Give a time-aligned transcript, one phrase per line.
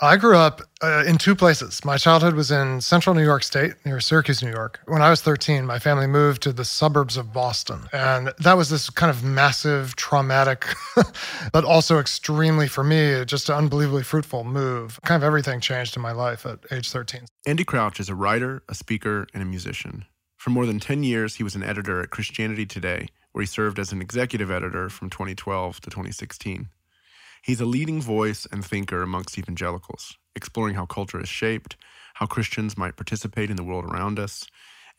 [0.00, 1.84] I grew up uh, in two places.
[1.84, 4.78] My childhood was in central New York State, near Syracuse, New York.
[4.86, 7.88] When I was 13, my family moved to the suburbs of Boston.
[7.92, 10.66] And that was this kind of massive, traumatic,
[11.52, 15.00] but also extremely, for me, just an unbelievably fruitful move.
[15.04, 17.22] Kind of everything changed in my life at age 13.
[17.48, 20.04] Andy Crouch is a writer, a speaker, and a musician.
[20.36, 23.80] For more than 10 years, he was an editor at Christianity Today, where he served
[23.80, 26.68] as an executive editor from 2012 to 2016.
[27.42, 31.76] He's a leading voice and thinker amongst evangelicals, exploring how culture is shaped,
[32.14, 34.46] how Christians might participate in the world around us,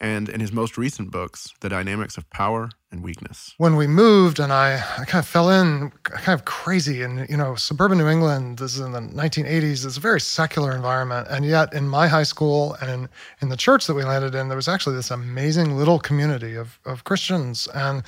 [0.02, 3.53] and in his most recent books, The Dynamics of Power and Weakness.
[3.57, 7.35] When we moved and I, I kind of fell in kind of crazy in, you
[7.35, 11.27] know, suburban New England, this is in the 1980s, it's a very secular environment.
[11.30, 13.09] And yet in my high school and in,
[13.42, 16.80] in the church that we landed in, there was actually this amazing little community of,
[16.86, 17.67] of Christians.
[17.73, 18.03] And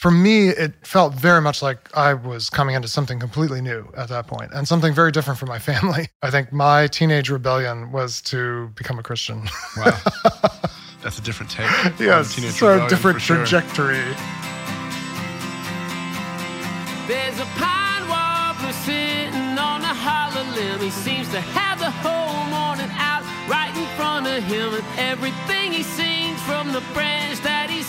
[0.00, 4.08] for me, it felt very much like I was coming into something completely new at
[4.08, 6.08] that point and something very different from my family.
[6.22, 9.46] I think my teenage rebellion was to become a Christian.
[9.76, 9.98] Wow.
[11.02, 11.68] That's a different take.
[11.98, 13.96] yes, so a different trajectory.
[13.96, 14.14] Sure.
[17.06, 20.80] There's a pine warbler sitting on a hollow limb.
[20.80, 25.72] He seems to have the whole morning out right in front of him, and everything
[25.72, 27.79] he sings from the branch that he's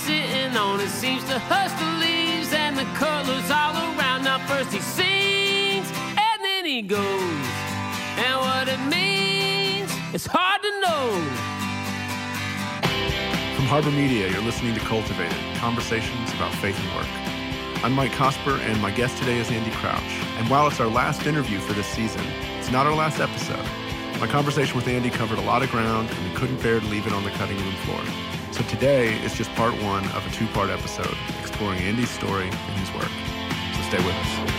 [0.57, 4.23] on, it seems to hush the leaves and the colors all around.
[4.23, 7.47] Now first he sings and then he goes,
[8.17, 11.11] and what it means it's hard to know.
[13.55, 17.07] From Harbor Media, you're listening to Cultivated Conversations about Faith and Work.
[17.83, 20.02] I'm Mike Cosper, and my guest today is Andy Crouch.
[20.38, 22.25] And while it's our last interview for this season,
[22.59, 23.66] it's not our last episode.
[24.19, 27.07] My conversation with Andy covered a lot of ground, and we couldn't bear to leave
[27.07, 28.41] it on the cutting room floor.
[28.52, 32.79] So today is just part one of a two part episode exploring Andy's story and
[32.79, 33.09] his work.
[33.75, 34.51] So stay with us.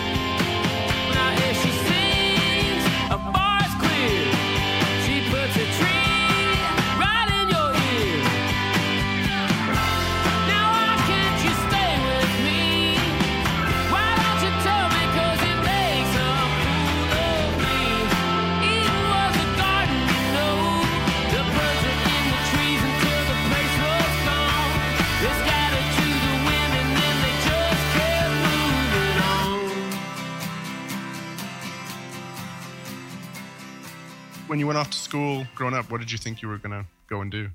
[34.53, 36.69] When you went off to school growing up, what did you think you were going
[36.69, 37.49] to go and do?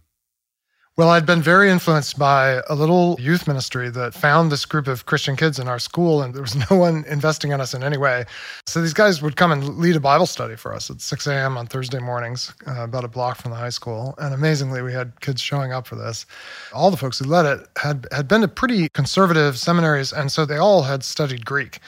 [0.96, 5.06] Well, I'd been very influenced by a little youth ministry that found this group of
[5.06, 7.96] Christian kids in our school, and there was no one investing in us in any
[7.96, 8.24] way.
[8.66, 11.56] So these guys would come and lead a Bible study for us at 6 a.m.
[11.56, 14.16] on Thursday mornings, uh, about a block from the high school.
[14.18, 16.26] And amazingly, we had kids showing up for this.
[16.74, 20.44] All the folks who led it had, had been to pretty conservative seminaries, and so
[20.44, 21.78] they all had studied Greek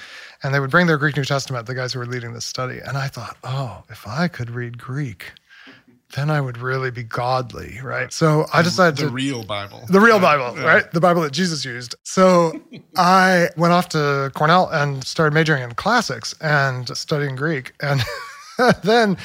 [0.42, 2.78] and they would bring their Greek New Testament, the guys who were leading this study.
[2.78, 5.32] And I thought, oh, if I could read Greek,
[6.14, 8.12] then I would really be godly, right?
[8.12, 10.64] So I decided the to, real Bible, the real Bible, yeah.
[10.64, 10.90] right?
[10.90, 11.94] The Bible that Jesus used.
[12.02, 12.60] So
[12.96, 17.74] I went off to Cornell and started majoring in classics and studying Greek.
[17.80, 18.02] And
[18.82, 19.16] then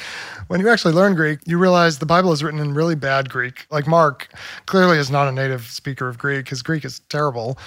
[0.48, 3.66] when you actually learn Greek, you realize the Bible is written in really bad Greek.
[3.70, 4.28] Like Mark
[4.66, 6.48] clearly is not a native speaker of Greek.
[6.48, 7.58] His Greek is terrible.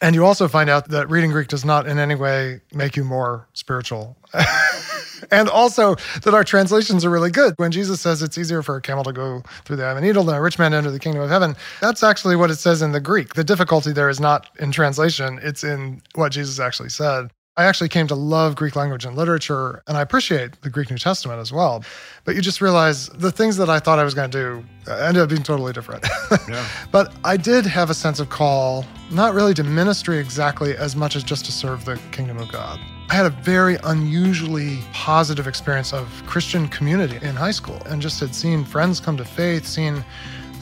[0.00, 3.04] And you also find out that reading Greek does not in any way make you
[3.04, 4.16] more spiritual.
[5.30, 5.94] and also
[6.24, 7.54] that our translations are really good.
[7.56, 10.00] When Jesus says it's easier for a camel to go through the eye of a
[10.00, 12.56] needle than a rich man to enter the kingdom of heaven, that's actually what it
[12.56, 13.34] says in the Greek.
[13.34, 17.30] The difficulty there is not in translation, it's in what Jesus actually said.
[17.54, 20.96] I actually came to love Greek language and literature, and I appreciate the Greek New
[20.96, 21.84] Testament as well.
[22.24, 24.96] But you just realize the things that I thought I was going to do uh,
[24.96, 26.02] ended up being totally different.
[26.48, 26.66] yeah.
[26.90, 31.14] But I did have a sense of call, not really to ministry exactly as much
[31.14, 32.80] as just to serve the kingdom of God.
[33.10, 38.18] I had a very unusually positive experience of Christian community in high school and just
[38.18, 40.02] had seen friends come to faith, seen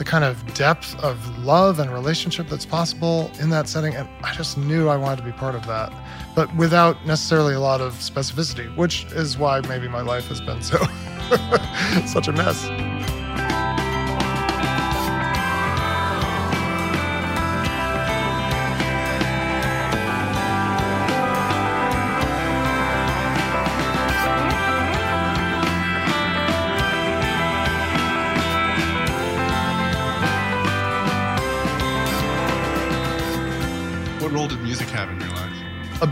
[0.01, 1.15] the kind of depth of
[1.45, 3.93] love and relationship that's possible in that setting.
[3.93, 5.93] And I just knew I wanted to be part of that
[6.35, 10.61] but without necessarily a lot of specificity, which is why maybe my life has been
[10.61, 10.77] so
[12.05, 12.90] such a mess.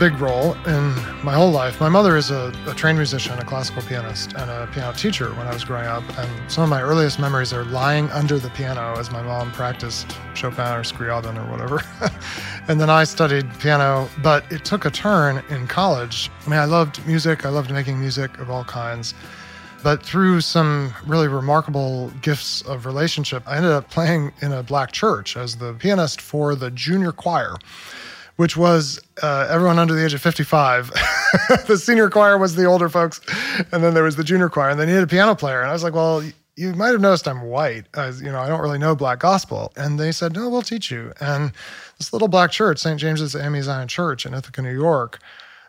[0.00, 1.78] Big role in my whole life.
[1.78, 5.46] My mother is a, a, trained musician, a classical pianist, and a piano teacher when
[5.46, 6.02] I was growing up.
[6.18, 10.16] And some of my earliest memories are lying under the piano as my mom practiced
[10.32, 11.82] Chopin or Scriabin or whatever.
[12.68, 16.30] and then I studied piano, but it took a turn in college.
[16.46, 19.12] I mean, I loved music, I loved making music of all kinds.
[19.82, 24.92] But through some really remarkable gifts of relationship, I ended up playing in a black
[24.92, 27.56] church as the pianist for the junior choir
[28.40, 30.88] which was uh, everyone under the age of 55.
[31.66, 33.20] the senior choir was the older folks,
[33.70, 35.60] and then there was the junior choir, and they needed a piano player.
[35.60, 36.24] And I was like, well,
[36.56, 37.84] you might have noticed I'm white.
[37.92, 39.74] As, you know, I don't really know black gospel.
[39.76, 41.12] And they said, no, we'll teach you.
[41.20, 41.52] And
[41.98, 42.98] this little black church, St.
[42.98, 45.18] James's AME Zion Church in Ithaca, New York,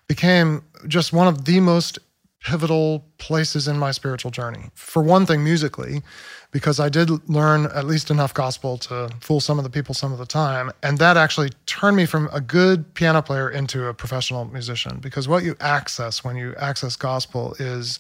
[0.08, 2.00] became just one of the most
[2.40, 4.70] pivotal places in my spiritual journey.
[4.76, 6.04] For one thing, musically,
[6.52, 10.12] because I did learn at least enough gospel to fool some of the people some
[10.12, 10.72] of the time.
[10.84, 15.00] And that actually turned me from a good piano player into a professional musician.
[15.00, 18.00] Because what you access when you access gospel is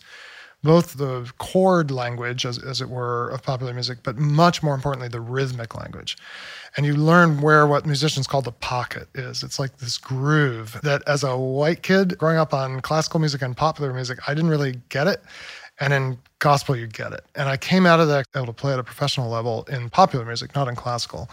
[0.63, 5.07] both the chord language, as, as it were, of popular music, but much more importantly,
[5.07, 6.18] the rhythmic language.
[6.77, 9.42] And you learn where what musicians call the pocket is.
[9.42, 13.57] It's like this groove that, as a white kid growing up on classical music and
[13.57, 15.24] popular music, I didn't really get it.
[15.81, 17.25] And in gospel, you get it.
[17.36, 20.24] And I came out of that able to play at a professional level in popular
[20.24, 21.28] music, not in classical.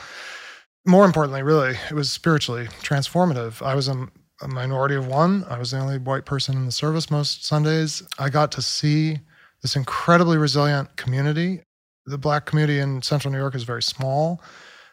[0.86, 3.64] More importantly, really, it was spiritually transformative.
[3.64, 4.08] I was a,
[4.40, 5.44] a minority of one.
[5.50, 8.02] I was the only white person in the service most Sundays.
[8.18, 9.18] I got to see
[9.60, 11.60] this incredibly resilient community.
[12.06, 14.40] The black community in central New York is very small.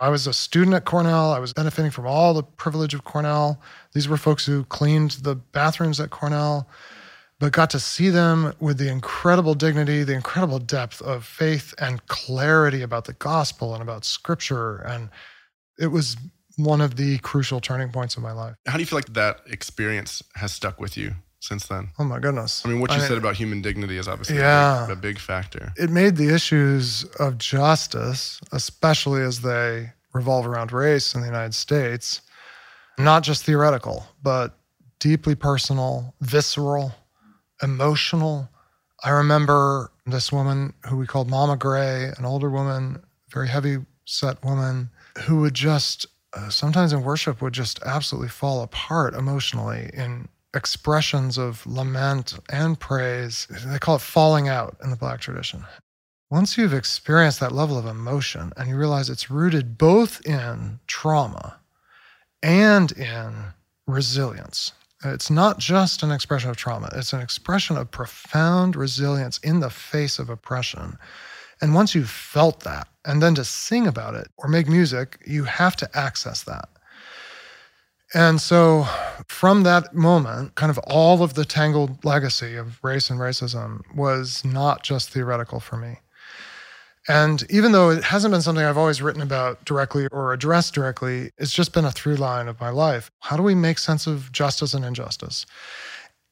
[0.01, 1.31] I was a student at Cornell.
[1.31, 3.61] I was benefiting from all the privilege of Cornell.
[3.93, 6.67] These were folks who cleaned the bathrooms at Cornell
[7.39, 12.05] but got to see them with the incredible dignity, the incredible depth of faith and
[12.07, 14.77] clarity about the gospel and about scripture.
[14.77, 15.09] And
[15.77, 16.15] it was
[16.57, 18.55] one of the crucial turning points of my life.
[18.65, 21.89] How do you feel like that experience has stuck with you since then?
[21.99, 22.65] Oh my goodness.
[22.65, 25.01] I mean, what you I said about human dignity is obviously yeah, a, big, a
[25.01, 25.73] big factor.
[25.77, 31.53] It made the issues of justice, especially as they revolve around race in the United
[31.53, 32.21] States,
[32.97, 34.57] not just theoretical, but
[34.99, 36.93] deeply personal, visceral
[37.61, 38.49] emotional.
[39.03, 44.43] I remember this woman who we called Mama Gray, an older woman, very heavy set
[44.43, 44.89] woman,
[45.25, 51.37] who would just uh, sometimes in worship would just absolutely fall apart emotionally in expressions
[51.37, 53.47] of lament and praise.
[53.65, 55.65] They call it falling out in the Black tradition.
[56.29, 61.59] Once you've experienced that level of emotion and you realize it's rooted both in trauma
[62.41, 63.53] and in
[63.87, 64.71] resilience,
[65.03, 69.69] it's not just an expression of trauma, it's an expression of profound resilience in the
[69.69, 70.97] face of oppression.
[71.61, 75.43] And once you've felt that, and then to sing about it or make music, you
[75.45, 76.69] have to access that.
[78.13, 78.87] And so,
[79.27, 84.45] from that moment, kind of all of the tangled legacy of race and racism was
[84.45, 85.97] not just theoretical for me.
[87.07, 91.31] And even though it hasn't been something I've always written about directly or addressed directly,
[91.37, 93.11] it's just been a through line of my life.
[93.19, 95.45] How do we make sense of justice and injustice?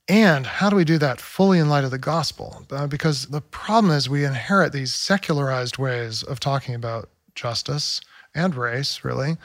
[0.09, 2.65] And how do we do that fully in light of the gospel?
[2.71, 8.01] Uh, because the problem is we inherit these secularized ways of talking about justice
[8.35, 9.37] and race, really,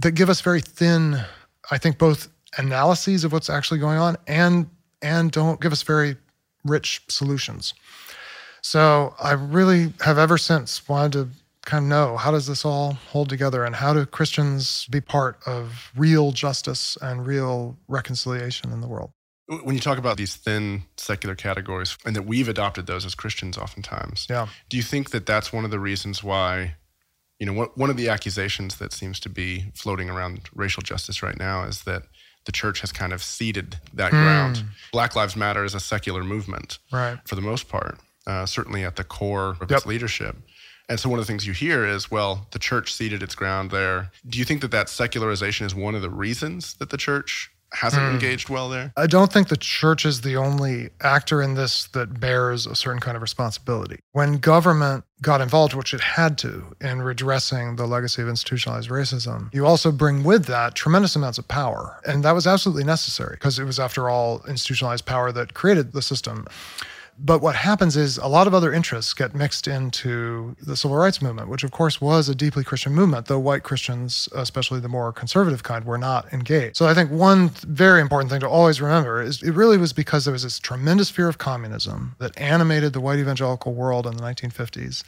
[0.00, 1.20] that give us very thin,
[1.70, 4.68] I think, both analyses of what's actually going on and
[5.02, 6.16] and don't give us very
[6.64, 7.72] rich solutions.
[8.62, 11.28] So I really have ever since wanted to
[11.64, 15.38] kind of know how does this all hold together and how do Christians be part
[15.46, 19.10] of real justice and real reconciliation in the world?
[19.64, 23.58] When you talk about these thin secular categories and that we've adopted those as Christians
[23.58, 24.46] oftentimes, yeah.
[24.68, 26.76] do you think that that's one of the reasons why,
[27.40, 31.38] you know, one of the accusations that seems to be floating around racial justice right
[31.38, 32.04] now is that
[32.46, 34.22] the church has kind of ceded that mm.
[34.22, 34.64] ground.
[34.92, 37.18] Black Lives Matter is a secular movement, right?
[37.26, 37.98] For the most part,
[38.30, 39.78] uh, certainly at the core of yep.
[39.78, 40.36] its leadership.
[40.88, 43.70] And so one of the things you hear is, well, the church ceded its ground
[43.70, 44.10] there.
[44.28, 48.02] Do you think that that secularization is one of the reasons that the church hasn't
[48.02, 48.12] mm.
[48.12, 48.92] engaged well there?
[48.96, 53.00] I don't think the church is the only actor in this that bears a certain
[53.00, 54.00] kind of responsibility.
[54.12, 59.52] When government got involved, which it had to, in redressing the legacy of institutionalized racism,
[59.54, 62.00] you also bring with that tremendous amounts of power.
[62.04, 66.02] And that was absolutely necessary because it was, after all, institutionalized power that created the
[66.02, 66.46] system.
[67.22, 71.20] But what happens is a lot of other interests get mixed into the civil rights
[71.20, 75.12] movement, which of course was a deeply Christian movement, though white Christians, especially the more
[75.12, 76.78] conservative kind, were not engaged.
[76.78, 80.24] So I think one very important thing to always remember is it really was because
[80.24, 84.22] there was this tremendous fear of communism that animated the white evangelical world in the
[84.22, 85.04] 1950s.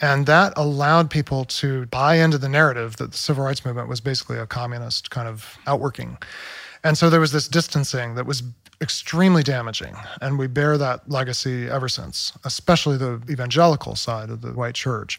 [0.00, 4.00] And that allowed people to buy into the narrative that the civil rights movement was
[4.00, 6.16] basically a communist kind of outworking.
[6.84, 8.42] And so there was this distancing that was
[8.80, 9.96] extremely damaging.
[10.20, 15.18] And we bear that legacy ever since, especially the evangelical side of the white church.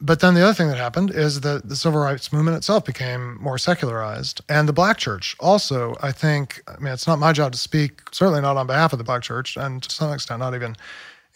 [0.00, 3.40] But then the other thing that happened is that the civil rights movement itself became
[3.40, 4.40] more secularized.
[4.48, 8.02] And the black church also, I think, I mean, it's not my job to speak,
[8.12, 10.76] certainly not on behalf of the black church, and to some extent, not even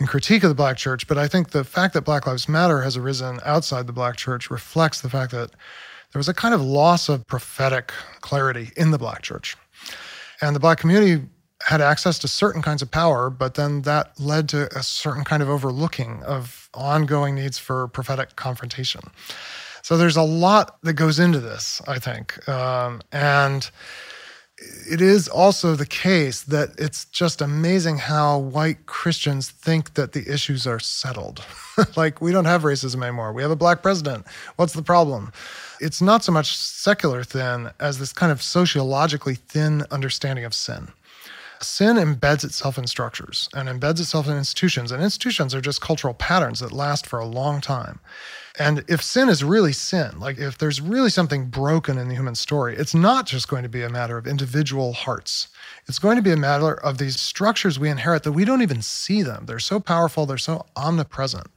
[0.00, 1.06] in critique of the black church.
[1.06, 4.50] But I think the fact that Black Lives Matter has arisen outside the black church
[4.50, 5.50] reflects the fact that
[6.12, 9.56] there was a kind of loss of prophetic clarity in the black church.
[10.40, 11.24] And the black community
[11.66, 15.42] had access to certain kinds of power, but then that led to a certain kind
[15.42, 19.00] of overlooking of ongoing needs for prophetic confrontation.
[19.82, 22.46] So there's a lot that goes into this, I think.
[22.48, 23.68] Um, and
[24.90, 30.30] it is also the case that it's just amazing how white Christians think that the
[30.32, 31.44] issues are settled.
[31.96, 33.32] like, we don't have racism anymore.
[33.32, 34.26] We have a black president.
[34.56, 35.32] What's the problem?
[35.80, 40.88] It's not so much secular thin as this kind of sociologically thin understanding of sin.
[41.60, 46.14] Sin embeds itself in structures and embeds itself in institutions, and institutions are just cultural
[46.14, 47.98] patterns that last for a long time.
[48.58, 52.34] And if sin is really sin, like if there's really something broken in the human
[52.34, 55.48] story, it's not just going to be a matter of individual hearts.
[55.86, 58.82] It's going to be a matter of these structures we inherit that we don't even
[58.82, 59.46] see them.
[59.46, 61.48] They're so powerful, they're so omnipresent.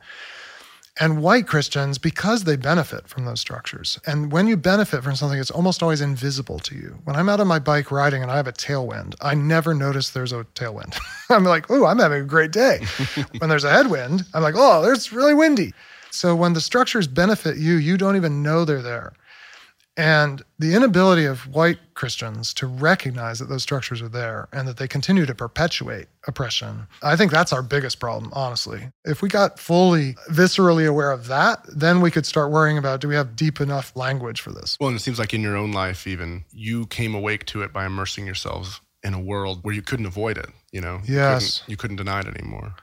[1.00, 5.39] And white Christians, because they benefit from those structures, and when you benefit from something,
[5.39, 6.98] it's almost always invisible to you.
[7.05, 10.10] When I'm out on my bike riding and I have a tailwind, I never notice
[10.10, 11.00] there's a tailwind.
[11.29, 12.86] I'm like, oh, I'm having a great day.
[13.38, 15.74] when there's a headwind, I'm like, oh, there's really windy.
[16.12, 19.13] So when the structures benefit you, you don't even know they're there.
[19.98, 24.77] And the inability of white Christians to recognize that those structures are there and that
[24.77, 28.89] they continue to perpetuate oppression, I think that's our biggest problem, honestly.
[29.03, 33.10] If we got fully viscerally aware of that, then we could start worrying about do
[33.10, 34.77] we have deep enough language for this?
[34.79, 37.74] Well, and it seems like in your own life, even, you came awake to it
[37.74, 41.01] by immersing yourselves in a world where you couldn't avoid it, you know?
[41.05, 41.10] Yes.
[41.10, 42.75] You couldn't, you couldn't deny it anymore.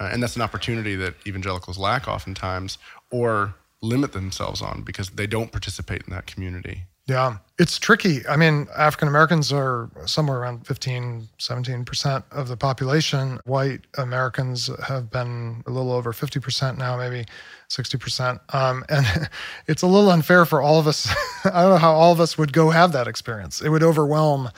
[0.00, 2.78] Uh, and that's an opportunity that evangelicals lack oftentimes,
[3.12, 6.84] or limit themselves on because they don't participate in that community.
[7.06, 8.24] Yeah, it's tricky.
[8.28, 13.40] I mean, African Americans are somewhere around 15, 17% of the population.
[13.44, 17.26] White Americans have been a little over 50% now, maybe
[17.68, 18.54] 60%.
[18.54, 19.28] Um, and
[19.66, 21.12] it's a little unfair for all of us.
[21.44, 23.60] I don't know how all of us would go have that experience.
[23.60, 24.50] It would overwhelm.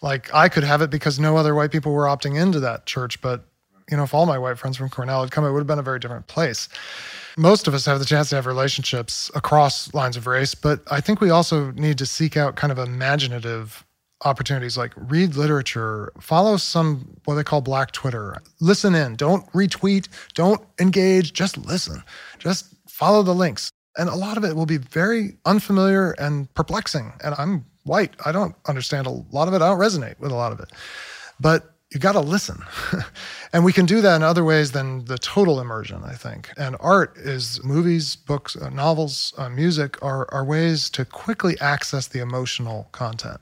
[0.00, 3.20] Like, I could have it because no other white people were opting into that church.
[3.20, 3.44] But,
[3.90, 5.78] you know, if all my white friends from Cornell had come, it would have been
[5.78, 6.68] a very different place.
[7.36, 11.00] Most of us have the chance to have relationships across lines of race, but I
[11.00, 13.84] think we also need to seek out kind of imaginative
[14.24, 20.08] opportunities like read literature, follow some what they call black Twitter, listen in, don't retweet,
[20.34, 22.02] don't engage, just listen,
[22.38, 23.70] just follow the links.
[23.96, 27.12] And a lot of it will be very unfamiliar and perplexing.
[27.24, 30.36] And I'm white, I don't understand a lot of it, I don't resonate with a
[30.36, 30.70] lot of it.
[31.40, 32.62] But you got to listen.
[33.52, 36.50] and we can do that in other ways than the total immersion, I think.
[36.56, 42.06] And art is movies, books, uh, novels, uh, music are, are ways to quickly access
[42.06, 43.40] the emotional content.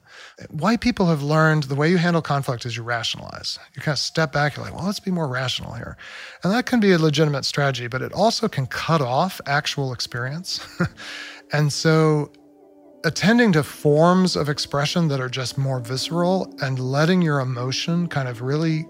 [0.49, 3.59] White people have learned the way you handle conflict is you rationalize.
[3.75, 5.99] You kind of step back, you're like, well, let's be more rational here.
[6.43, 10.67] And that can be a legitimate strategy, but it also can cut off actual experience.
[11.52, 12.33] and so
[13.05, 18.28] attending to forms of expression that are just more visceral and letting your emotion kind
[18.28, 18.87] of really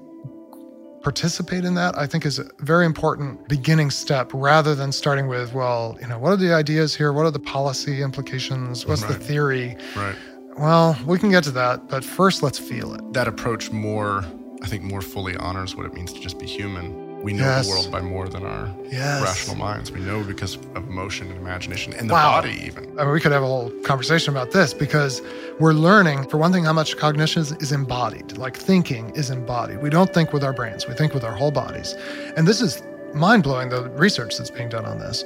[1.03, 5.55] participate in that, I think is a very important beginning step rather than starting with,
[5.55, 7.13] well, you know, what are the ideas here?
[7.13, 8.85] What are the policy implications?
[8.85, 9.13] What's right.
[9.13, 9.77] the theory?
[9.97, 10.17] Right.
[10.59, 13.13] Well, we can get to that, but first let's feel it.
[13.13, 14.25] That approach more,
[14.63, 17.67] I think, more fully honors what it means to just be human we know yes.
[17.67, 19.23] the world by more than our yes.
[19.23, 19.91] rational minds.
[19.91, 22.41] We know because of emotion and imagination and the wow.
[22.41, 22.99] body, even.
[22.99, 25.21] I mean, we could have a whole conversation about this because
[25.59, 28.39] we're learning, for one thing, how much cognition is embodied.
[28.39, 29.83] Like thinking is embodied.
[29.83, 31.95] We don't think with our brains, we think with our whole bodies.
[32.37, 32.83] And this is
[33.15, 35.25] mind blowing, the research that's being done on this.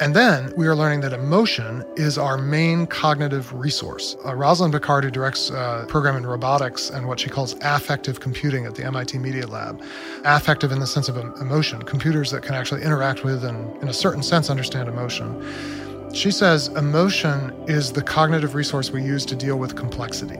[0.00, 4.16] And then we are learning that emotion is our main cognitive resource.
[4.24, 8.64] Uh, Rosalind Picard, who directs a program in robotics and what she calls affective computing
[8.64, 9.82] at the MIT Media Lab,
[10.24, 13.88] affective in the sense of um, emotion, computers that can actually interact with and, in
[13.88, 15.44] a certain sense, understand emotion.
[16.14, 20.38] She says emotion is the cognitive resource we use to deal with complexity.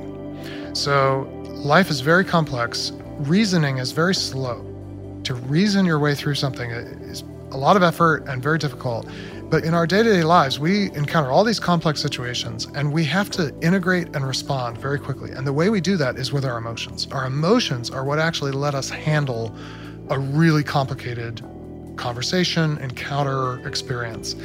[0.73, 4.65] So life is very complex, reasoning is very slow.
[5.25, 9.07] To reason your way through something uh, is a lot of effort and very difficult.
[9.51, 13.05] But in our day to day lives, we encounter all these complex situations and we
[13.07, 15.33] have to integrate and respond very quickly.
[15.33, 17.09] And the way we do that is with our emotions.
[17.11, 19.53] Our emotions are what actually let us handle
[20.09, 21.43] a really complicated
[21.97, 24.37] conversation, encounter, experience.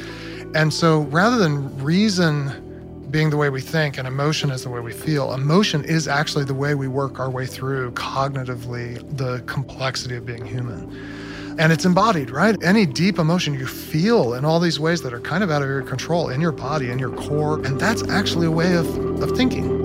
[0.56, 2.64] And so rather than reason
[3.10, 6.44] being the way we think and emotion is the way we feel, emotion is actually
[6.44, 11.15] the way we work our way through cognitively the complexity of being human.
[11.58, 12.62] And it's embodied, right?
[12.62, 15.68] Any deep emotion you feel in all these ways that are kind of out of
[15.68, 17.64] your control in your body, in your core.
[17.64, 18.86] And that's actually a way of,
[19.22, 19.75] of thinking.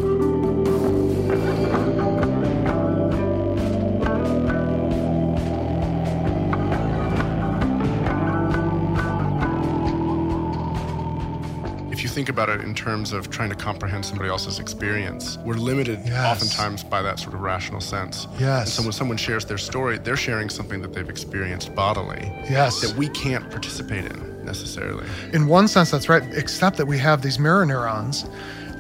[12.31, 16.41] About it in terms of trying to comprehend somebody else's experience, we're limited Yes.
[16.41, 18.27] oftentimes by that sort of rational sense.
[18.39, 18.65] Yes.
[18.65, 22.81] And so when someone shares their story, they're sharing something that they've experienced bodily Yes.
[22.81, 25.05] that we can't participate in necessarily.
[25.33, 28.25] In one sense, that's right, except that we have these mirror neurons,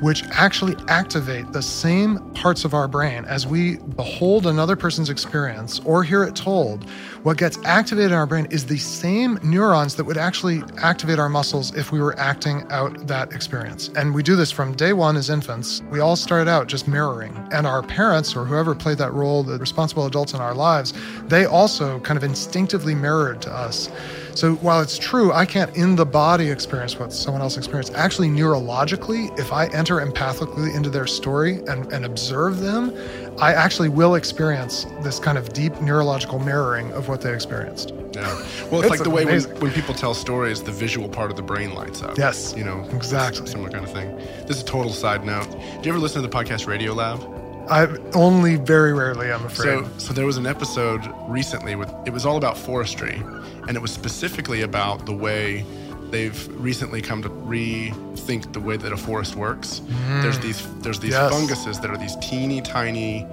[0.01, 5.79] which actually activate the same parts of our brain as we behold another person's experience
[5.85, 6.89] or hear it told.
[7.23, 11.29] What gets activated in our brain is the same neurons that would actually activate our
[11.29, 13.89] muscles if we were acting out that experience.
[13.95, 15.83] And we do this from day one as infants.
[15.91, 17.37] We all started out just mirroring.
[17.51, 20.93] And our parents or whoever played that role, the responsible adults in our lives,
[21.25, 23.89] they also kind of instinctively mirrored to us.
[24.35, 27.93] So while it's true, I can't in the body experience what someone else experienced.
[27.93, 32.95] Actually, neurologically, if I enter empathically into their story and, and observe them,
[33.39, 37.93] I actually will experience this kind of deep neurological mirroring of what they experienced.
[38.13, 38.23] Yeah.
[38.69, 41.37] Well, it's, It's like the way when, when people tell stories, the visual part of
[41.37, 42.17] the brain lights up.
[42.17, 43.47] Yes, You know, exactly.
[43.47, 44.15] Similar kind of thing.
[44.47, 45.49] This is a total side note.
[45.49, 47.40] Do you ever listen to the podcast Radiolab?
[47.71, 49.85] I only very rarely, I'm afraid.
[49.85, 53.23] So, so there was an episode recently with it was all about forestry,
[53.67, 55.65] and it was specifically about the way
[56.09, 59.81] they've recently come to rethink the way that a forest works.
[60.21, 61.31] There's these there's these Yes.
[61.31, 63.23] funguses that are these teeny tiny,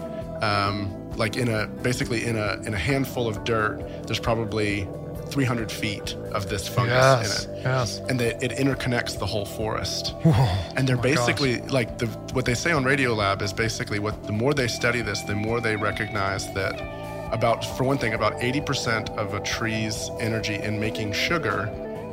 [0.41, 3.81] um, like in a basically in a in a handful of dirt.
[4.07, 4.87] There's probably
[5.31, 7.99] 300 feet of this fungus yes, in it yes.
[8.09, 10.15] and that it interconnects the whole forest.
[10.25, 11.27] and they're Oh my gosh.
[11.27, 15.01] basically like the what they say on Radiolab is basically what the more they study
[15.03, 16.81] this, the more they recognize that
[17.33, 21.67] about for one thing about 80% of a tree's energy in making sugar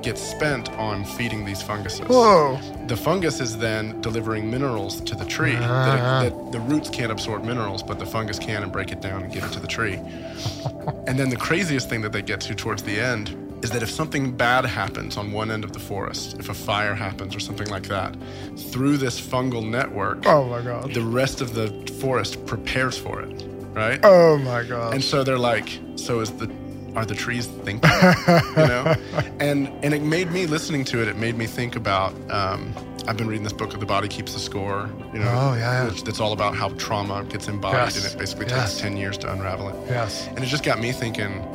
[0.05, 2.07] gets spent on feeding these funguses.
[2.07, 2.59] Whoa.
[2.87, 5.85] The fungus is then delivering minerals to the tree Uh-huh.
[6.23, 9.23] that, that the roots can't absorb minerals, but the fungus can and break it down
[9.23, 9.95] and give it to the tree.
[11.07, 13.89] and then the craziest thing that they get to towards the end is that if
[13.89, 17.67] something bad happens on one end of the forest, if a fire happens or something
[17.69, 18.15] like that,
[18.71, 20.93] through this fungal network, Oh my God.
[20.93, 21.67] the rest of the
[21.99, 23.99] forest prepares for it, right?
[24.03, 24.93] Oh my God.
[24.93, 26.47] And so they're like, so is the
[26.95, 27.89] are the trees thinking?
[28.57, 28.95] you know?
[29.39, 32.73] And and it made me listening to it, it made me think about um,
[33.07, 35.83] I've been reading this book, of The Body Keeps the Score, you know, Oh, yeah,
[35.83, 35.85] yeah.
[35.89, 38.71] which that's all about how trauma gets embodied Yes, and it basically yes.
[38.71, 39.75] takes 10 years to unravel it.
[39.87, 40.27] yes.
[40.29, 41.45] And it just got me thinking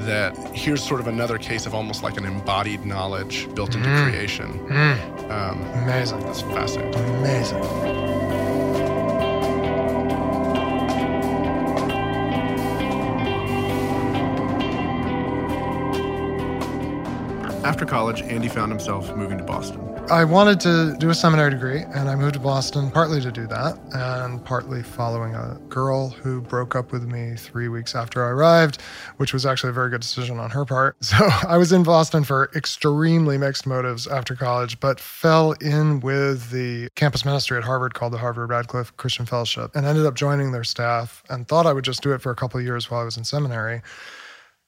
[0.00, 4.10] that here's sort of another case of almost like an embodied knowledge built into Mm-hmm.
[4.10, 4.50] creation.
[5.30, 6.20] Um, Amazing.
[6.20, 7.02] that's fascinating.
[7.16, 8.07] Amazing.
[17.68, 19.94] After college, Andy found himself moving to Boston.
[20.10, 23.46] I wanted to do a seminary degree, and I moved to Boston partly to do
[23.46, 28.30] that, and partly following a girl who broke up with me three weeks after I
[28.30, 28.80] arrived,
[29.18, 30.96] which was actually a very good decision on her part.
[31.02, 36.50] So I was in Boston for extremely mixed motives after college, but fell in with
[36.50, 40.52] the campus ministry at Harvard called the Harvard Radcliffe Christian Fellowship, and ended up joining
[40.52, 43.04] their staff, and thought I would just do it for a couple years while I
[43.04, 43.82] was in seminary.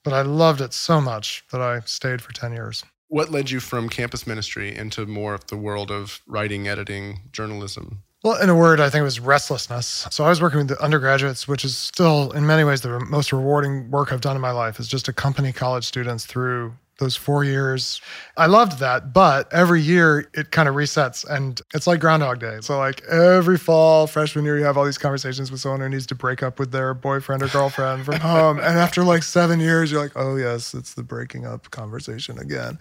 [0.04, 2.84] But I loved it so much that I stayed for 10 years.
[3.10, 8.04] What led you from campus ministry into more of the world of writing, editing, journalism?
[8.22, 10.06] Well, in a word, I think it was restlessness.
[10.12, 13.32] So I was working with the undergraduates, which is still, in many ways, the most
[13.32, 17.42] rewarding work I've done in my life is just accompany college students through those four
[17.42, 18.00] years.
[18.36, 22.58] I loved that, but every year it kind of resets and it's like Groundhog Day.
[22.60, 26.06] So, like every fall, freshman year, you have all these conversations with someone who needs
[26.06, 28.58] to break up with their boyfriend or girlfriend from home.
[28.58, 32.78] And after like seven years, you're like, oh, yes, it's the breaking up conversation again.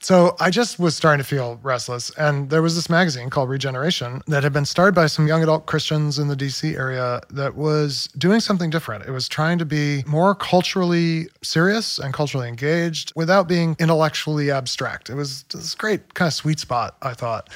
[0.00, 2.10] So I just was starting to feel restless.
[2.18, 5.66] And there was this magazine called Regeneration that had been started by some young adult
[5.66, 9.04] Christians in the DC area that was doing something different.
[9.04, 15.10] It was trying to be more culturally serious and culturally engaged without being intellectually abstract.
[15.10, 17.50] It was this great kind of sweet spot, I thought.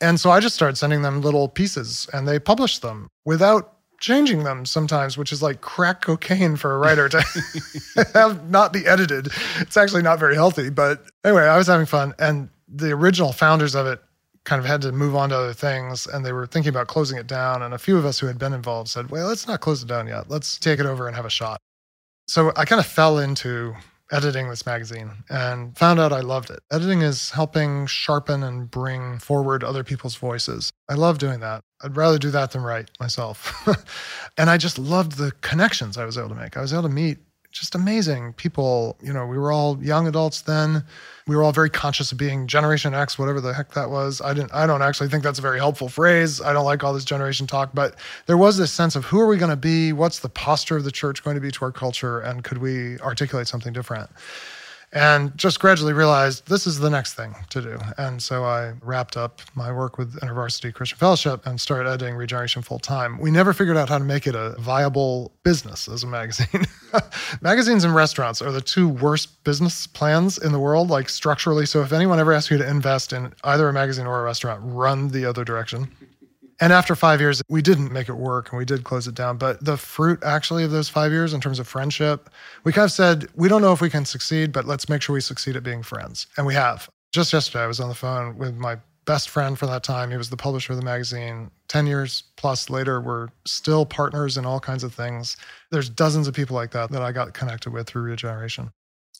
[0.00, 4.44] And so I just started sending them little pieces and they published them without changing
[4.44, 7.24] them sometimes, which is like crack cocaine for a writer to
[8.14, 9.28] have not be edited.
[9.58, 10.70] It's actually not very healthy.
[10.70, 12.14] But anyway, I was having fun.
[12.18, 14.00] And the original founders of it
[14.44, 17.18] kind of had to move on to other things and they were thinking about closing
[17.18, 17.62] it down.
[17.62, 19.88] And a few of us who had been involved said, well, let's not close it
[19.88, 20.30] down yet.
[20.30, 21.58] Let's take it over and have a shot.
[22.28, 23.74] So I kind of fell into
[24.12, 26.60] editing this magazine and found out I loved it.
[26.70, 30.72] Editing is helping sharpen and bring forward other people's voices.
[30.88, 31.62] I love doing that.
[31.82, 33.66] I'd rather do that than write myself.
[34.38, 36.56] and I just loved the connections I was able to make.
[36.56, 37.18] I was able to meet
[37.58, 38.96] just amazing people.
[39.02, 40.84] You know, we were all young adults then.
[41.26, 44.20] We were all very conscious of being Generation X, whatever the heck that was.
[44.20, 44.52] I didn't.
[44.54, 46.40] I don't actually think that's a very helpful phrase.
[46.40, 49.26] I don't like all this generation talk, but there was this sense of who are
[49.26, 49.92] we going to be?
[49.92, 52.98] What's the posture of the church going to be to our culture, and could we
[53.00, 54.10] articulate something different?
[54.92, 57.78] And just gradually realized this is the next thing to do.
[57.98, 62.62] And so I wrapped up my work with InterVarsity Christian Fellowship and started editing Regeneration
[62.62, 63.18] full time.
[63.18, 66.64] We never figured out how to make it a viable business as a magazine.
[67.40, 71.66] Magazines and restaurants are the two worst business plans in the world, like structurally.
[71.66, 74.60] So if anyone ever asks you to invest in either a magazine or a restaurant,
[74.62, 75.90] run the other direction.
[76.60, 79.36] And after five years, we didn't make it work and we did close it down.
[79.36, 82.30] But the fruit actually of those five years in terms of friendship,
[82.64, 85.14] we kind of said, we don't know if we can succeed, but let's make sure
[85.14, 86.26] we succeed at being friends.
[86.36, 86.88] And we have.
[87.12, 90.10] Just yesterday, I was on the phone with my best friend for that time.
[90.10, 91.50] He was the publisher of the magazine.
[91.68, 95.36] 10 years plus later, we're still partners in all kinds of things.
[95.70, 98.70] There's dozens of people like that that I got connected with through Regeneration.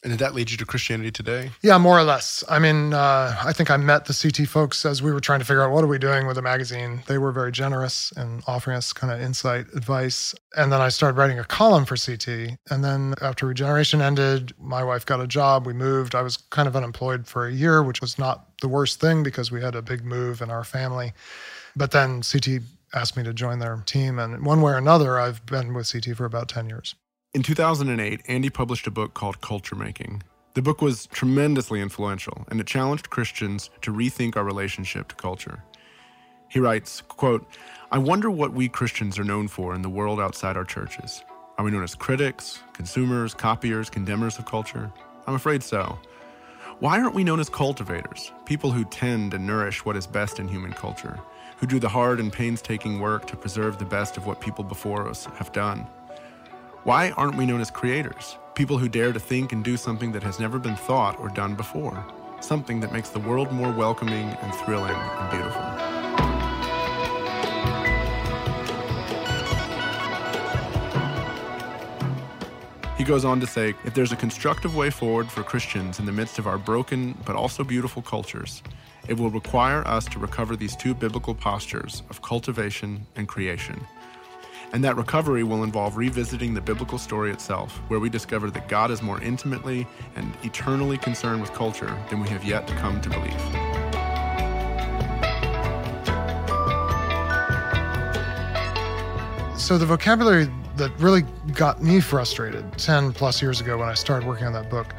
[0.07, 1.51] And did that lead you to Christianity today?
[1.63, 2.45] Yeah, more or less.
[2.49, 5.45] I mean, uh, I think I met the CT folks as we were trying to
[5.45, 7.03] figure out what are we doing with the magazine.
[7.09, 10.33] They were very generous in offering us kind of insight, advice.
[10.57, 12.57] And then I started writing a column for CT.
[12.71, 15.67] And then after Regeneration ended, my wife got a job.
[15.67, 16.15] We moved.
[16.15, 19.51] I was kind of unemployed for a year, which was not the worst thing because
[19.51, 21.15] we had a big move in our family.
[21.75, 22.63] But then CT
[22.95, 24.21] asked me to join their team.
[24.21, 26.95] And one way or another, I've been with CT for about 10 years.
[27.37, 30.23] In 2008, Andy published a book called Culture Making.
[30.55, 35.63] The book was tremendously influential, and it challenged Christians to rethink our relationship to culture.
[36.49, 37.47] He writes, quote,
[37.93, 41.23] I wonder what we Christians are known for in the world outside our churches.
[41.59, 44.91] Are we known as critics, consumers, copiers, condemners of culture?
[45.27, 45.99] I'm afraid so.
[46.79, 50.49] Why aren't we known as cultivators, people who tend and nourish what is best in
[50.49, 51.21] human culture,
[51.59, 55.07] who do the hard and painstaking work to preserve the best of what people before
[55.07, 55.87] us have done?
[56.87, 58.39] Why aren't we known as creators?
[58.55, 61.57] People who dare to think and do something that has never been thought or done
[61.57, 62.07] before.
[62.39, 65.63] Something that makes the world more welcoming and thrilling and beautiful.
[72.97, 76.13] He goes on to say if there's a constructive way forward for Christians in the
[76.13, 78.63] midst of our broken but also beautiful cultures,
[79.09, 83.85] it will require us to recover these two biblical postures of cultivation and creation
[84.73, 88.91] and that recovery will involve revisiting the biblical story itself, where we discover that God
[88.91, 93.41] is more intimately and eternally concerned with culture than we have yet come to believe.
[99.59, 101.23] So, the vocabulary that really
[101.55, 104.95] got me frustrated 10 plus years ago when I started working on that book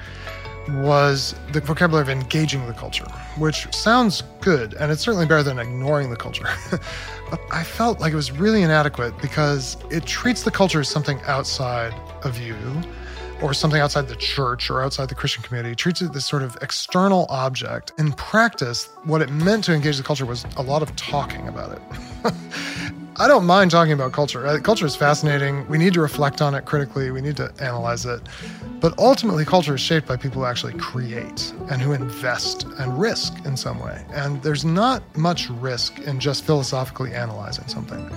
[0.70, 3.06] was the vocabulary of engaging the culture,
[3.38, 6.48] which sounds good, and it's certainly better than ignoring the culture.
[7.30, 11.20] but I felt like it was really inadequate because it treats the culture as something
[11.26, 12.56] outside of you
[13.42, 16.42] or something outside the church or outside the Christian community, it treats it as sort
[16.44, 17.94] of external object.
[17.98, 21.74] In practice, what it meant to engage the culture was a lot of talking about
[21.74, 22.34] it.
[23.20, 24.46] I don't mind talking about culture.
[24.46, 25.68] Uh, culture is fascinating.
[25.68, 27.10] We need to reflect on it critically.
[27.10, 28.22] We need to analyze it.
[28.80, 33.34] But ultimately, culture is shaped by people who actually create and who invest and risk
[33.44, 34.06] in some way.
[34.12, 38.08] And there's not much risk in just philosophically analyzing something.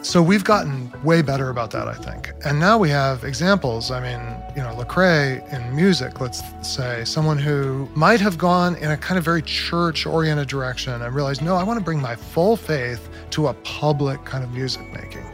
[0.00, 2.32] So we've gotten way better about that, I think.
[2.44, 3.90] And now we have examples.
[3.90, 8.92] I mean, you know, Lecrae in music, let's say, someone who might have gone in
[8.92, 12.14] a kind of very church oriented direction and realized, no, I want to bring my
[12.14, 15.24] full faith to a public kind of music making.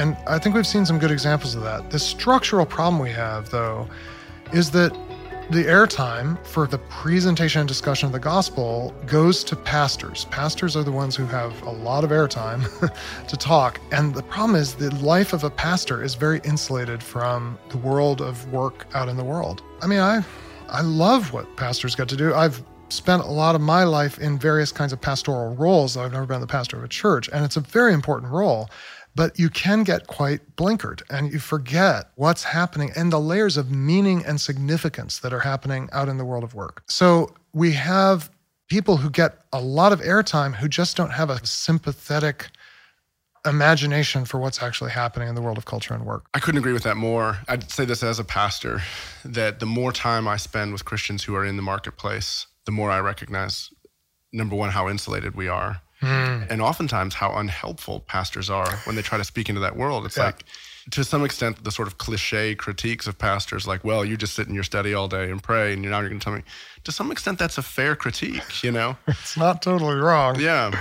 [0.00, 1.90] And I think we've seen some good examples of that.
[1.90, 3.88] The structural problem we have, though,
[4.52, 4.92] is that
[5.50, 10.24] the airtime for the presentation and discussion of the gospel goes to pastors.
[10.26, 12.64] Pastors are the ones who have a lot of airtime
[13.28, 13.78] to talk.
[13.92, 18.22] And the problem is the life of a pastor is very insulated from the world
[18.22, 19.62] of work out in the world.
[19.82, 20.24] I mean, I
[20.70, 22.32] I love what pastors get to do.
[22.32, 25.96] I've spent a lot of my life in various kinds of pastoral roles.
[25.96, 28.70] I've never been the pastor of a church, and it's a very important role
[29.14, 33.70] but you can get quite blinkered and you forget what's happening and the layers of
[33.70, 36.82] meaning and significance that are happening out in the world of work.
[36.88, 38.30] So we have
[38.68, 42.50] people who get a lot of airtime who just don't have a sympathetic
[43.46, 46.26] imagination for what's actually happening in the world of culture and work.
[46.32, 47.38] I couldn't agree with that more.
[47.46, 48.80] I'd say this as a pastor
[49.24, 52.90] that the more time I spend with Christians who are in the marketplace, the more
[52.90, 53.70] I recognize
[54.32, 56.50] number one, how insulated we are Mm.
[56.50, 60.06] And oftentimes, how unhelpful pastors are when they try to speak into that world.
[60.06, 60.26] It's yeah.
[60.26, 60.44] like,
[60.90, 64.48] to some extent, the sort of cliche critiques of pastors, like, well, you just sit
[64.48, 66.42] in your study all day and pray, and now you're not going to tell me,
[66.84, 68.96] to some extent, that's a fair critique, you know?
[69.08, 70.38] It's not totally wrong.
[70.38, 70.78] Yeah.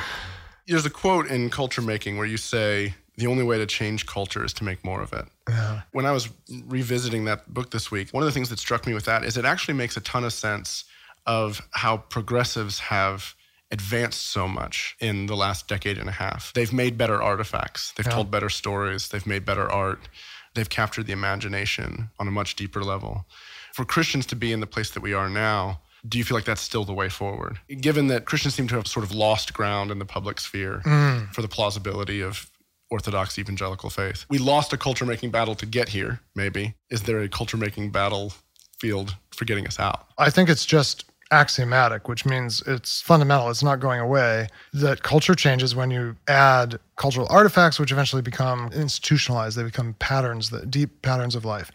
[0.68, 4.44] There's a quote in culture making where you say, the only way to change culture
[4.44, 5.26] is to make more of it.
[5.48, 5.82] Yeah.
[5.92, 6.30] When I was
[6.66, 9.38] revisiting that book this week, one of the things that struck me with that is
[9.38, 10.86] it actually makes a ton of sense
[11.26, 13.36] of how progressives have
[13.74, 16.54] advanced so much in the last decade and a half.
[16.54, 18.14] They've made better artifacts, they've Yeah.
[18.14, 20.08] told better stories, they've made better art,
[20.54, 23.26] they've captured the imagination on a much deeper level.
[23.74, 26.46] For Christians to be in the place that we are now, do you feel like
[26.46, 27.60] that's still the way forward?
[27.82, 31.34] Given that Christians seem to have sort of lost ground in the public sphere mm.
[31.34, 32.50] for the plausibility of
[32.92, 34.26] Orthodox evangelical faith.
[34.30, 36.76] We lost a culture making battle to get here, maybe.
[36.92, 40.10] Is there a culture making battlefield for getting us out?
[40.20, 43.50] I think it's just axiomatic, which means it's fundamental.
[43.50, 44.48] It's not going away.
[44.72, 49.58] That culture changes when you add cultural artifacts, which eventually become institutionalized.
[49.58, 51.72] They become patterns, the deep patterns of life.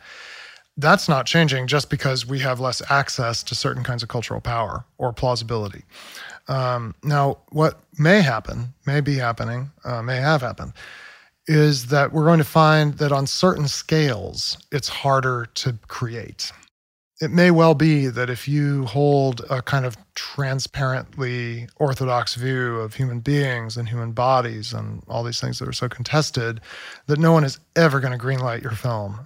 [0.77, 4.85] That's not changing just because we have less access to certain kinds of cultural power
[4.97, 5.83] or plausibility.
[6.47, 10.73] Um, now, what may happen, may be happening, uh, may have happened,
[11.49, 16.53] is that we're going to find that on certain scales, it's harder to create
[17.21, 22.95] it may well be that if you hold a kind of transparently orthodox view of
[22.95, 26.61] human beings and human bodies and all these things that are so contested,
[27.07, 29.19] that no one is ever going to greenlight your film.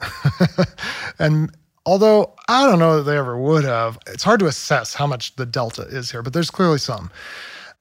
[1.18, 5.06] and although I don't know that they ever would have, it's hard to assess how
[5.06, 7.10] much the delta is here, but there's clearly some.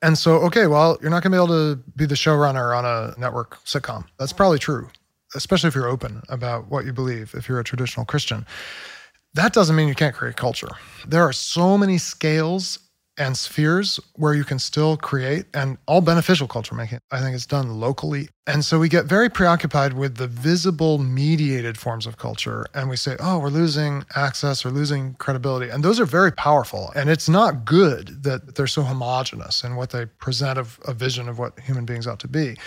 [0.01, 2.83] And so, okay, well, you're not going to be able to be the showrunner on
[2.83, 4.03] a network sitcom.
[4.17, 4.89] That's probably true,
[5.35, 8.45] especially if you're open about what you believe, if you're a traditional Christian
[9.33, 10.69] that doesn't mean you can't create culture.
[11.07, 12.79] There are so many scales
[13.17, 16.99] and spheres where you can still create and all beneficial culture making.
[17.11, 18.29] I think it's done locally.
[18.47, 22.95] And so we get very preoccupied with the visible mediated forms of culture and we
[22.95, 25.69] say, oh, we're losing access or losing credibility.
[25.69, 26.91] And those are very powerful.
[26.95, 31.29] And it's not good that they're so homogenous in what they present of a vision
[31.29, 32.57] of what human beings ought to be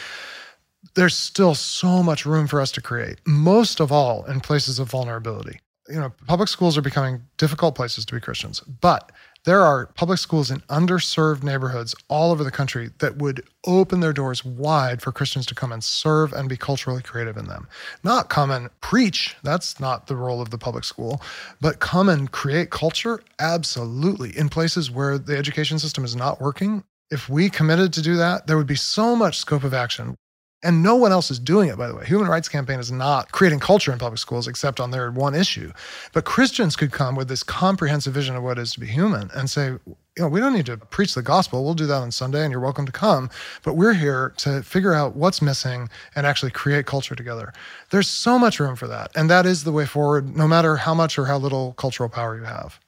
[0.94, 4.90] there's still so much room for us to create, most of all in places of
[4.90, 9.12] vulnerability you know, public schools are becoming difficult places to be Christians, but
[9.44, 14.14] there are public schools in underserved neighborhoods all over the country that would open their
[14.14, 17.68] doors wide for Christians to come and serve and be culturally creative in them.
[18.02, 21.20] Not come and preach, that's not the role of the public school,
[21.60, 24.36] but come and create culture, absolutely.
[24.36, 28.46] In places where the education system is not working, if we committed to do that,
[28.46, 30.16] there would be so much scope of action.
[30.64, 32.06] And no one else is doing it, by the way.
[32.06, 35.72] Human Rights Campaign is not creating culture in public schools except on their one issue.
[36.14, 39.30] But Christians could come with this comprehensive vision of what it is to be human
[39.34, 41.64] and say, you know, we don't need to preach the gospel.
[41.64, 43.28] We'll do that on Sunday and you're welcome to come.
[43.62, 47.52] But we're here to figure out what's missing and actually create culture together.
[47.90, 49.10] There's so much room for that.
[49.14, 52.36] And that is the way forward, no matter how much or how little cultural power
[52.38, 52.80] you have.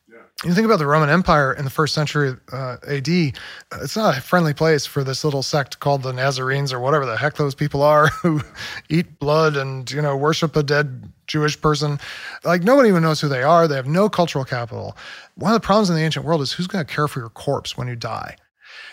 [0.44, 4.20] You think about the Roman Empire in the first century uh, AD, it's not a
[4.20, 7.82] friendly place for this little sect called the Nazarenes or whatever the heck those people
[7.82, 8.42] are who
[8.90, 11.98] eat blood and, you know, worship a dead Jewish person.
[12.44, 13.66] Like nobody even knows who they are.
[13.66, 14.94] They have no cultural capital.
[15.36, 17.30] One of the problems in the ancient world is who's going to care for your
[17.30, 18.36] corpse when you die?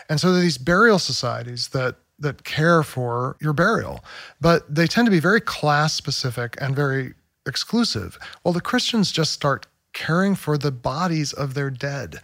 [0.10, 4.04] And so there are these burial societies that that care for your burial,
[4.40, 8.18] but they tend to be very class specific and very exclusive.
[8.44, 12.20] Well, the Christians just start caring for the bodies of their dead.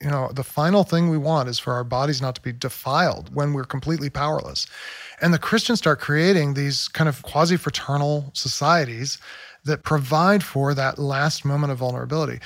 [0.00, 3.34] You know, the final thing we want is for our bodies not to be defiled
[3.34, 4.66] when we're completely powerless.
[5.20, 9.18] And the Christians start creating these kind of quasi fraternal societies
[9.64, 12.38] that provide for that last moment of vulnerability.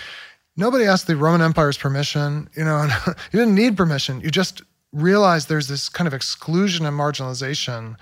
[0.57, 4.21] Nobody asked the Roman Empire's permission, you know, you didn't need permission.
[4.21, 7.97] You just realized there's this kind of exclusion and marginalization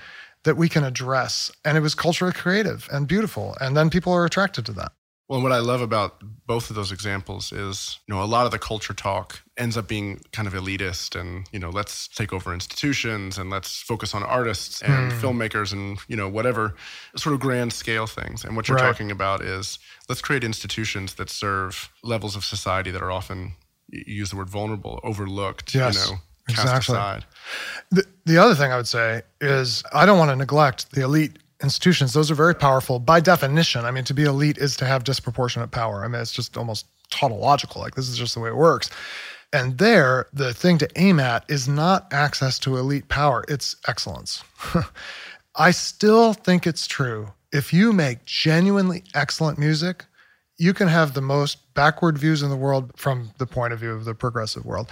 [0.44, 1.50] that we can address.
[1.64, 3.56] And it was culturally creative and beautiful.
[3.61, 4.92] And then people are attracted to that.
[5.31, 8.51] Well, what I love about both of those examples is, you know, a lot of
[8.51, 12.53] the culture talk ends up being kind of elitist and, you know, let's take over
[12.53, 15.25] institutions and let's focus on artists and Hmm.
[15.25, 16.75] filmmakers and, you know, whatever
[17.16, 18.45] sort of grand scale things.
[18.45, 18.87] And what you're Right.
[18.87, 23.53] talking about is let's create institutions that serve levels of society that are often,
[23.88, 26.97] you use the word vulnerable, overlooked, Yes, you know, cast exactly.
[26.97, 27.25] aside.
[27.93, 31.38] The, the other thing I would say is I don't want to neglect the elite
[31.62, 32.12] institutions.
[32.12, 33.85] Those are very powerful by definition.
[33.85, 36.05] I mean, to be elite is to have disproportionate power.
[36.05, 37.81] I mean, it's just almost tautological.
[37.81, 38.90] Like, this is just the way it works.
[39.53, 44.44] And there, the thing to aim at is not access to elite power, it's excellence.
[45.57, 47.33] I still think it's true.
[47.53, 50.05] If you make genuinely excellent music,
[50.57, 53.90] you can have the most backward views in the world from the point of view
[53.92, 54.88] of the progressive world.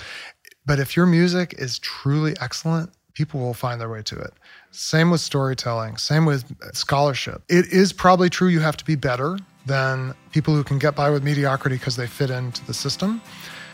[0.66, 4.32] But if your music is truly excellent, people will find their way to it.
[4.70, 7.42] Same with storytelling, same with scholarship.
[7.48, 11.10] It is probably true you have to be better than people who can get by
[11.10, 13.20] with mediocrity because they fit into the system.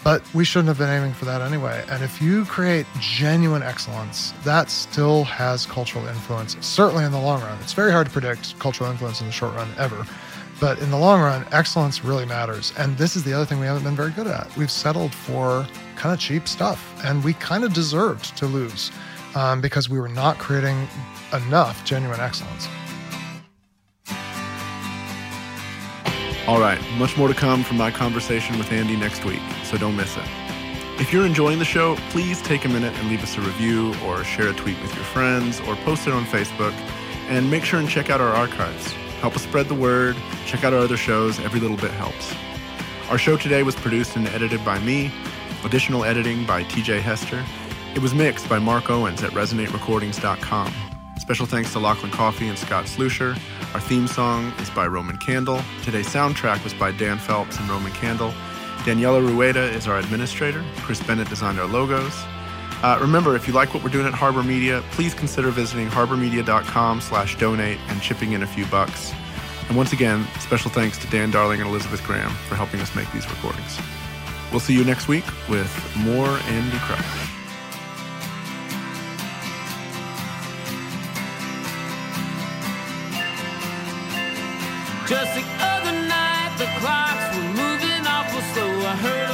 [0.04, 1.82] But we shouldn't have been aiming for that anyway.
[1.88, 7.40] And if you create genuine excellence, that still has cultural influence, certainly in the long
[7.40, 7.58] run.
[7.62, 10.06] It's very hard to predict cultural influence in the short run ever.
[10.60, 12.72] But in the long run, excellence really matters.
[12.78, 14.54] And this is the other thing we haven't been very good at.
[14.56, 18.92] We've settled for kind of cheap stuff, and we kind of deserved to lose
[19.34, 20.88] um, because we were not creating
[21.32, 22.68] enough genuine excellence.
[26.46, 29.96] All right, much more to come from my conversation with Andy next week, so don't
[29.96, 30.24] miss it.
[31.00, 34.22] If you're enjoying the show, please take a minute and leave us a review or
[34.22, 36.72] share a tweet with your friends or post it on Facebook.
[37.28, 38.92] And make sure and check out our archives.
[39.20, 42.34] Help us spread the word, check out our other shows, every little bit helps.
[43.08, 45.10] Our show today was produced and edited by me,
[45.64, 47.42] additional editing by TJ Hester.
[47.94, 50.74] It was mixed by Mark Owens at ResonateRecordings.com.
[51.18, 53.38] Special thanks to Lachlan Coffee and Scott Slusher.
[53.72, 55.60] Our theme song is by Roman Candle.
[55.84, 58.34] Today's soundtrack was by Dan Phelps and Roman Candle.
[58.78, 60.64] Daniela Rueda is our administrator.
[60.78, 62.12] Chris Bennett designed our logos.
[62.82, 67.00] Uh, remember, if you like what we're doing at Harbor Media, please consider visiting harbormedia.com
[67.00, 69.14] slash donate and chipping in a few bucks.
[69.68, 73.10] And once again, special thanks to Dan Darling and Elizabeth Graham for helping us make
[73.12, 73.78] these recordings.
[74.50, 77.33] We'll see you next week with more Andy Crouch.
[85.06, 88.88] Just the other night, the clocks were moving awful slow.
[88.88, 89.33] I heard